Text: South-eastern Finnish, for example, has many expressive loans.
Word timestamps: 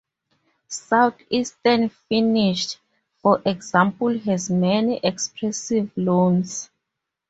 South-eastern 0.67 1.89
Finnish, 1.89 2.77
for 3.21 3.39
example, 3.45 4.17
has 4.17 4.49
many 4.49 4.99
expressive 5.03 5.91
loans. 5.95 6.71